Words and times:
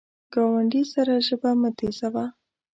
ګاونډي 0.33 0.81
سره 0.93 1.13
ژبه 1.27 1.51
مه 1.61 1.69
تیزوه 1.77 2.25